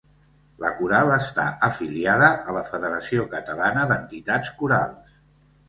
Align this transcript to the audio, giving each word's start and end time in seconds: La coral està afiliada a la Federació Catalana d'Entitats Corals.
La 0.61 0.69
coral 0.79 1.11
està 1.15 1.45
afiliada 1.67 2.31
a 2.53 2.57
la 2.57 2.65
Federació 2.71 3.29
Catalana 3.37 3.87
d'Entitats 3.95 4.53
Corals. 4.65 5.25